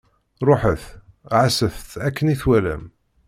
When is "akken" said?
2.07-2.31